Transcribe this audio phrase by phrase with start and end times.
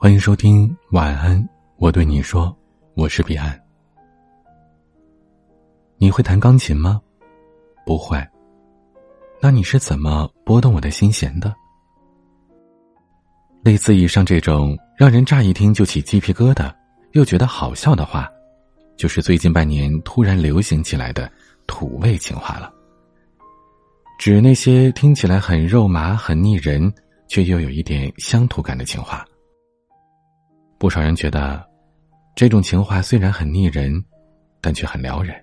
[0.00, 2.56] 欢迎收听晚安，我对你说，
[2.94, 3.60] 我是彼岸。
[5.96, 7.02] 你会弹钢琴吗？
[7.84, 8.24] 不会。
[9.42, 11.52] 那你是怎么拨动我的心弦的？
[13.64, 16.72] 类似以上这种让人乍一听就起鸡皮疙瘩，
[17.10, 18.30] 又觉得好笑的话，
[18.96, 21.28] 就是最近半年突然流行起来的
[21.66, 22.72] 土味情话了。
[24.16, 26.92] 指那些听起来很肉麻、很腻人，
[27.26, 29.26] 却又有一点乡土感的情话。
[30.78, 31.68] 不少人觉得，
[32.36, 34.02] 这种情话虽然很腻人，
[34.60, 35.34] 但却很撩人。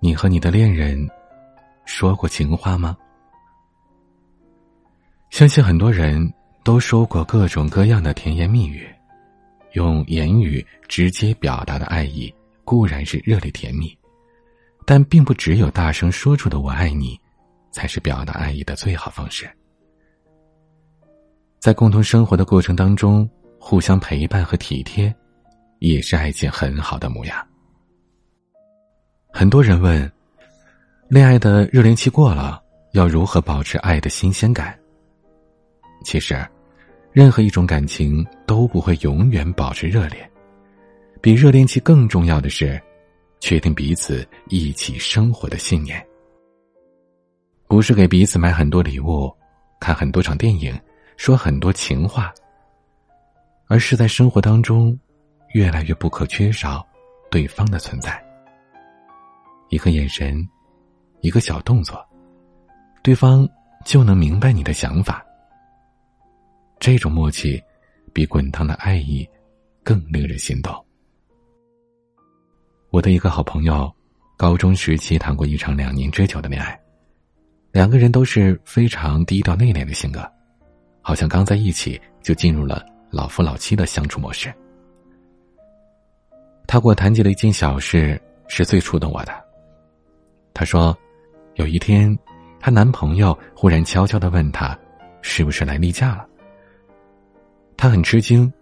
[0.00, 1.08] 你和你的恋人
[1.86, 2.94] 说过情话吗？
[5.30, 6.30] 相信很多人
[6.62, 8.86] 都说过各种各样的甜言蜜语，
[9.72, 12.32] 用言语直接表达的爱意
[12.64, 13.96] 固然是热烈甜蜜，
[14.84, 17.18] 但并不只有大声说出的“我爱你”，
[17.72, 19.48] 才是表达爱意的最好方式。
[21.58, 23.26] 在共同生活的过程当中。
[23.62, 25.14] 互相陪伴和体贴，
[25.78, 27.46] 也是爱情很好的模样。
[29.30, 30.10] 很多人问，
[31.08, 32.60] 恋爱的热恋期过了，
[32.92, 34.76] 要如何保持爱的新鲜感？
[36.02, 36.34] 其实，
[37.12, 40.28] 任何一种感情都不会永远保持热烈。
[41.20, 42.80] 比热恋期更重要的是，
[43.40, 46.04] 确定彼此一起生活的信念。
[47.68, 49.30] 不是给彼此买很多礼物，
[49.78, 50.76] 看很多场电影，
[51.18, 52.32] 说很多情话。
[53.70, 54.98] 而是在生活当中，
[55.54, 56.84] 越来越不可缺少
[57.30, 58.20] 对方的存在。
[59.68, 60.44] 一个眼神，
[61.20, 62.04] 一个小动作，
[63.00, 63.48] 对方
[63.84, 65.24] 就能明白你的想法。
[66.80, 67.62] 这种默契，
[68.12, 69.24] 比滚烫的爱意
[69.84, 70.74] 更令人心动。
[72.90, 73.88] 我的一个好朋友，
[74.36, 76.76] 高中时期谈过一场两年之久的恋爱，
[77.70, 80.28] 两个人都是非常低调内敛的性格，
[81.00, 82.84] 好像刚在一起就进入了。
[83.10, 84.52] 老夫老妻的相处模式。
[86.66, 89.32] 他给我谈及了一件小事，是最触动我的。
[90.54, 90.96] 他说，
[91.54, 92.16] 有一天，
[92.60, 94.78] 她男朋友忽然悄悄的问她，
[95.20, 96.24] 是不是来例假了？
[97.76, 98.52] 她很吃惊，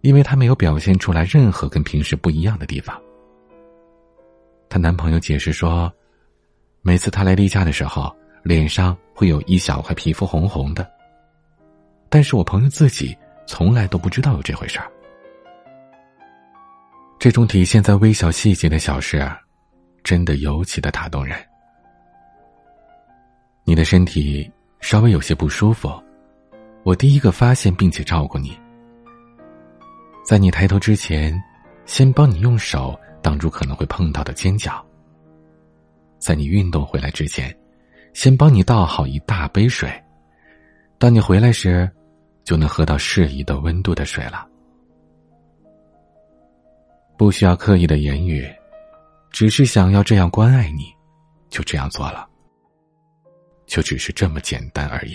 [0.00, 2.98] 因为她没有表现出来任何跟平时不一样的地方。
[4.70, 5.92] 她男朋友解释说，
[6.80, 8.10] 每次她来例假的时候，
[8.42, 10.90] 脸上会有一小块皮肤红红的。
[12.08, 13.14] 但是我朋友自己。
[13.48, 14.92] 从来都不知道有这回事儿。
[17.18, 19.26] 这种体现在微小细节的小事，
[20.04, 21.34] 真的尤其的打动人。
[23.64, 24.48] 你的身体
[24.80, 25.90] 稍微有些不舒服，
[26.82, 28.56] 我第一个发现并且照顾你。
[30.24, 31.42] 在你抬头之前，
[31.86, 34.84] 先帮你用手挡住可能会碰到的尖角。
[36.18, 37.56] 在你运动回来之前，
[38.12, 39.90] 先帮你倒好一大杯水。
[40.98, 41.90] 当你回来时。
[42.48, 44.48] 就能喝到适宜的温度的水了，
[47.18, 48.50] 不需要刻意的言语，
[49.30, 50.84] 只是想要这样关爱你，
[51.50, 52.26] 就这样做了，
[53.66, 55.14] 就只是这么简单而已。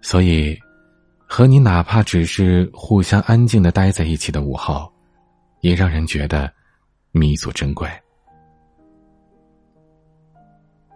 [0.00, 0.56] 所以，
[1.26, 4.88] 和你哪怕只是互相安静的待在一起的午后，
[5.60, 6.48] 也让人觉得
[7.10, 7.90] 弥足珍贵。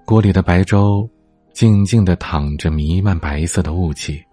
[0.05, 1.11] 锅里的白粥，
[1.53, 4.25] 静静的淌着弥漫白色的雾气。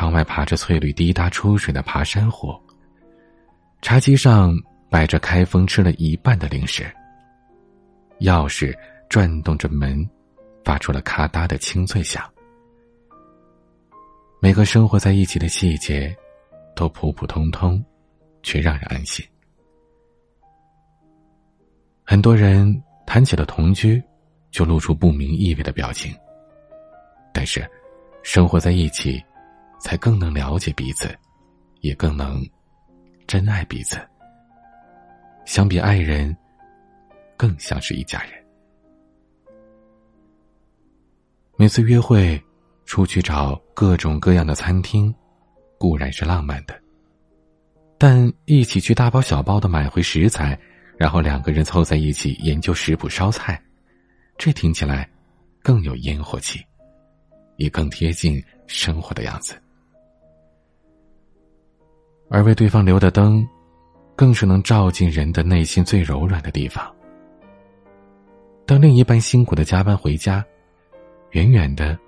[0.00, 2.58] 窗外爬着翠绿滴答出水的爬山虎。
[3.82, 6.90] 茶几上摆着开封吃了一半的零食。
[8.20, 8.74] 钥匙
[9.10, 10.08] 转动着门，
[10.64, 12.24] 发出了咔嗒的清脆响。
[14.40, 16.16] 每个生活在一起的细节，
[16.74, 17.84] 都普普通通，
[18.42, 19.22] 却让人安心。
[22.04, 24.02] 很多人谈起了同居，
[24.50, 26.10] 就露出不明意味的表情。
[27.34, 27.70] 但是，
[28.22, 29.22] 生活在一起。
[29.80, 31.08] 才更能了解彼此，
[31.80, 32.46] 也更能
[33.26, 33.98] 真爱彼此。
[35.44, 36.36] 相比爱人，
[37.36, 38.32] 更像是一家人。
[41.56, 42.40] 每次约会，
[42.84, 45.12] 出去找各种各样的餐厅，
[45.78, 46.80] 固然是浪漫的，
[47.98, 50.58] 但一起去大包小包的买回食材，
[50.96, 53.60] 然后两个人凑在一起研究食谱烧菜，
[54.38, 55.08] 这听起来
[55.62, 56.64] 更有烟火气，
[57.56, 59.60] 也更贴近生活的样子。
[62.32, 63.46] 而为对方留的灯，
[64.14, 66.88] 更是能照进人的内心最柔软的地方。
[68.64, 70.44] 当另一半辛苦的加班回家，
[71.32, 71.98] 远远的，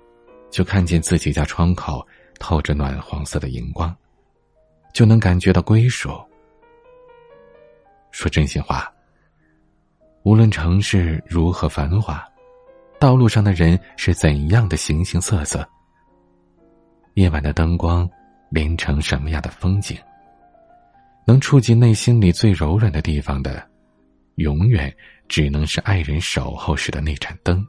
[0.49, 2.07] 就看见自己家窗口
[2.39, 3.93] 透着暖黄色的荧光，
[4.93, 6.09] 就能感觉到归属。
[8.11, 8.89] 说真心话，
[10.23, 12.23] 无论城市如何繁华，
[12.97, 15.67] 道路上的人是怎样的形形色色，
[17.15, 18.09] 夜晚的灯光
[18.49, 19.97] 连成什么样的风景。
[21.25, 23.65] 能触及内心里最柔软的地方的，
[24.35, 24.93] 永远
[25.27, 27.65] 只能是爱人守候时的那盏灯。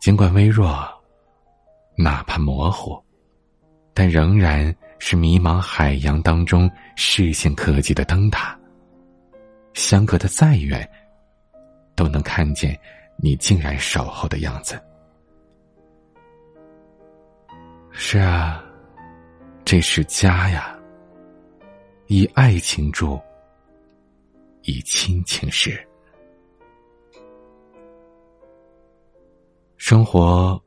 [0.00, 0.86] 尽管微弱，
[1.96, 3.00] 哪怕模糊，
[3.94, 8.58] 但仍然是迷茫海洋当中视线可及的灯塔。
[9.74, 10.88] 相隔的再远，
[11.94, 12.78] 都能看见
[13.16, 14.80] 你竟然守候的样子。
[17.90, 18.62] 是啊，
[19.64, 20.71] 这是家呀。
[22.12, 23.18] 以爱情住，
[24.64, 25.82] 以亲情事。
[29.78, 30.62] 生活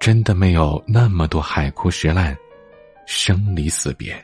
[0.00, 2.34] 真的没有那么多海枯石烂、
[3.04, 4.16] 生离死别，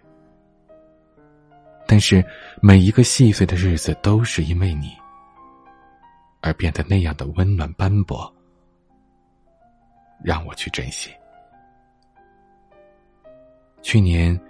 [1.87, 2.25] 但是
[2.63, 4.97] 每一个细碎的日子都是因为你
[6.41, 8.35] 而变得那样的温暖斑驳，
[10.25, 11.11] 让我去珍惜。
[13.83, 14.41] 去年，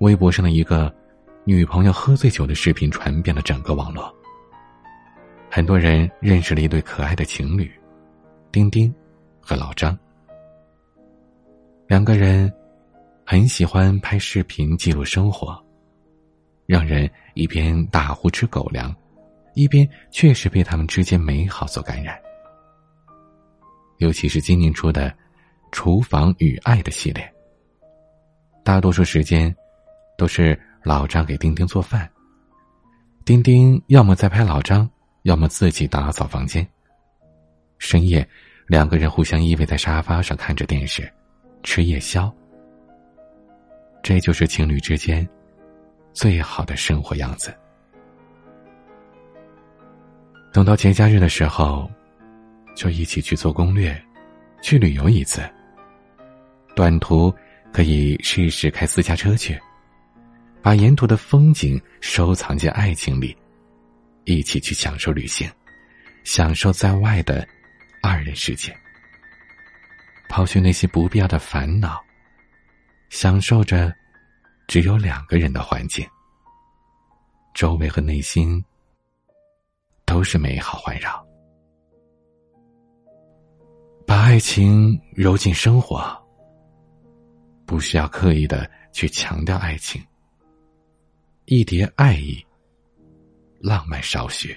[0.00, 0.94] 微博上的一个。
[1.44, 4.14] 女朋友喝醉酒的视频传遍了整个网络。
[5.50, 7.70] 很多人认识了一对可爱的情侣，
[8.52, 8.94] 丁丁
[9.40, 9.98] 和老张。
[11.88, 12.52] 两个人
[13.24, 15.58] 很喜欢拍视频记录生活，
[16.66, 18.94] 让人一边大呼吃狗粮，
[19.54, 22.20] 一边确实被他们之间美好所感染。
[23.96, 25.10] 尤其是今年出的
[25.72, 27.28] 《厨房与爱》的系列，
[28.62, 29.52] 大多数时间
[30.18, 30.56] 都是。
[30.82, 32.10] 老张给丁丁做饭，
[33.24, 34.88] 丁丁要么在拍老张，
[35.22, 36.66] 要么自己打扫房间。
[37.78, 38.26] 深夜，
[38.66, 41.10] 两个人互相依偎在沙发上看着电视，
[41.62, 42.32] 吃夜宵。
[44.02, 45.28] 这就是情侣之间
[46.12, 47.54] 最好的生活样子。
[50.52, 51.90] 等到节假日的时候，
[52.74, 54.02] 就一起去做攻略，
[54.62, 55.42] 去旅游一次。
[56.74, 57.32] 短途
[57.72, 59.60] 可以试试开私家车去。
[60.62, 63.36] 把沿途的风景收藏进爱情里，
[64.24, 65.50] 一起去享受旅行，
[66.24, 67.46] 享受在外的
[68.02, 68.76] 二人世界，
[70.28, 71.98] 抛去那些不必要的烦恼，
[73.08, 73.92] 享受着
[74.68, 76.06] 只有两个人的环境，
[77.54, 78.62] 周围和内心
[80.04, 81.26] 都是美好环绕，
[84.06, 86.04] 把爱情揉进生活，
[87.64, 90.02] 不需要刻意的去强调爱情。
[91.52, 92.40] 一叠爱意，
[93.58, 94.56] 浪漫少许，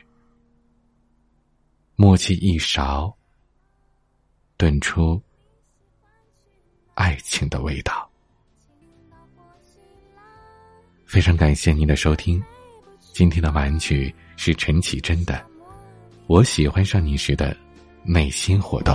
[1.95, 3.11] 默契一勺，
[4.57, 5.19] 炖出
[6.93, 8.07] 爱情的味道。
[11.07, 12.39] 非常感谢您的收听，
[13.11, 15.33] 今天的玩具是陈绮贞的
[16.27, 17.57] 《我喜欢上你时的
[18.03, 18.93] 内心活动》。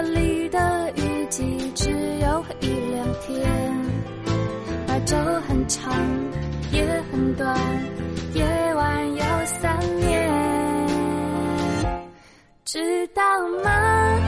[0.00, 3.44] 这里的雨季只有一两天，
[4.86, 5.92] 白昼很长，
[6.70, 7.58] 夜很短，
[8.32, 8.44] 夜
[8.76, 10.86] 晚有三年，
[12.64, 12.78] 知
[13.08, 13.22] 道
[13.64, 14.20] 吗？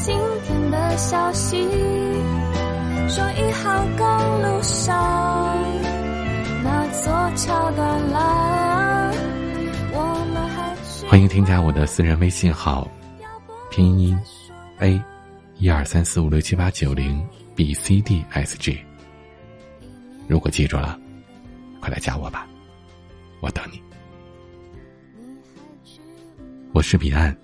[0.00, 1.68] 今天的消息
[3.08, 5.56] 说一号公路上
[6.64, 9.12] 那座桥断了，
[9.92, 10.74] 我们还
[11.08, 12.88] 欢迎添加我的私人微信号，
[13.70, 14.18] 拼音。
[14.78, 15.00] A，
[15.58, 18.78] 一二三四五六七八九零 B C D S G。
[20.26, 20.98] 如果记住了，
[21.80, 22.46] 快来加我吧，
[23.40, 23.80] 我等你。
[26.72, 27.36] 我是彼岸，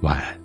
[0.00, 0.41] 晚安。